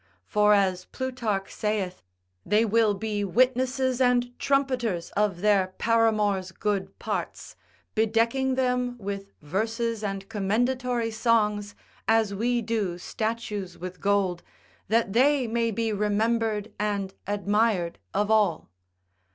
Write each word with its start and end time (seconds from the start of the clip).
For 0.25 0.55
as 0.55 0.85
Plutarch 0.85 1.53
saith, 1.53 2.01
They 2.43 2.65
will 2.65 2.95
be 2.95 3.23
witnesses 3.23 4.01
and 4.01 4.31
trumpeters 4.39 5.11
of 5.11 5.41
their 5.41 5.75
paramours' 5.77 6.51
good 6.51 6.97
parts, 6.97 7.55
bedecking 7.93 8.55
them 8.55 8.97
with 8.97 9.31
verses 9.43 10.03
and 10.03 10.27
commendatory 10.27 11.11
songs, 11.11 11.75
as 12.07 12.33
we 12.33 12.63
do 12.63 12.97
statues 12.97 13.77
with 13.77 14.01
gold, 14.01 14.41
that 14.87 15.13
they 15.13 15.45
may 15.45 15.69
be 15.69 15.93
remembered 15.93 16.73
and 16.79 17.13
admired 17.27 17.99
of 18.11 18.31
all. 18.31 18.69